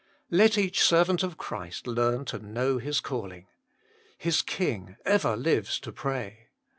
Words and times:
Let 0.31 0.57
each 0.57 0.81
servant 0.81 1.21
of 1.21 1.37
Christ 1.37 1.85
learn 1.85 2.25
to 2.25 2.39
know 2.39 2.79
his 2.79 2.99
calling. 2.99 3.45
His 4.17 4.41
King 4.41 4.95
ever 5.05 5.35
lives 5.35 5.79
to 5.81 5.91
pray. 5.91 6.47